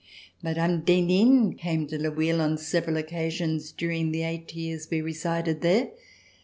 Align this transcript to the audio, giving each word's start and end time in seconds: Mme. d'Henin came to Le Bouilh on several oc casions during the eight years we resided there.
Mme. 0.41 0.77
d'Henin 0.79 1.53
came 1.53 1.85
to 1.85 1.99
Le 1.99 2.09
Bouilh 2.09 2.39
on 2.41 2.57
several 2.57 2.97
oc 2.97 3.05
casions 3.09 3.71
during 3.71 4.11
the 4.11 4.23
eight 4.23 4.55
years 4.55 4.87
we 4.89 4.99
resided 4.99 5.61
there. 5.61 5.91